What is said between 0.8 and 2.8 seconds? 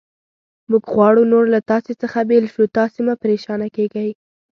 غواړو نور له تاسې څخه بېل شو،